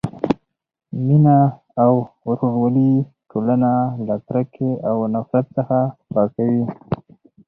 مینه 1.05 1.37
او 1.83 1.93
ورورولي 2.27 2.93
ټولنه 3.31 3.71
له 4.07 4.15
کرکې 4.27 4.71
او 4.89 4.95
نفرت 5.13 5.45
څخه 5.57 5.77
پاکوي. 6.13 6.63